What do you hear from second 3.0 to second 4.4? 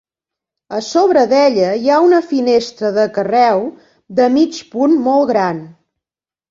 carreu, de